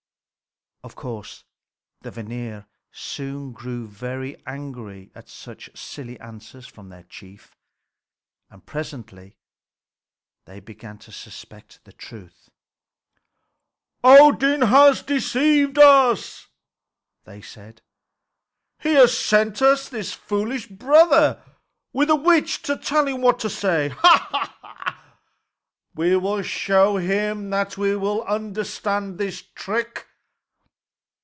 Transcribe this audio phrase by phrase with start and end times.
[0.83, 1.43] Of course
[2.01, 7.55] the Vanir soon grew very angry at such silly answers from their chief,
[8.49, 9.37] and presently
[10.45, 12.49] they began to suspect the truth.
[14.03, 16.47] "Odin has deceived us,"
[17.25, 17.83] they said.
[18.79, 21.43] "He has sent us his foolish brother
[21.93, 23.89] with a witch to tell him what to say.
[23.89, 25.05] Ha!
[25.93, 30.07] We will show him that we understand the trick."